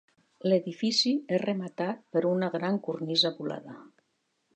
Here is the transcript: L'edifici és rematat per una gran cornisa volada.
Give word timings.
L'edifici 0.51 1.11
és 1.37 1.41
rematat 1.43 2.01
per 2.15 2.23
una 2.31 2.49
gran 2.57 2.79
cornisa 2.89 3.33
volada. 3.43 3.77